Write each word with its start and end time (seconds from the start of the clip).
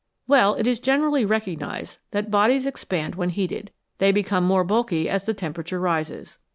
Well, 0.25 0.55
it 0.55 0.65
is 0.65 0.79
generally 0.79 1.25
recognised 1.25 1.99
that 2.09 2.31
bodies 2.31 2.65
expand 2.65 3.13
when 3.13 3.29
heated 3.29 3.69
they 3.99 4.11
become 4.11 4.43
more 4.43 4.63
bulky 4.63 5.07
as 5.07 5.25
the 5.25 5.33
temperature 5.35 5.79
rises. 5.79 6.39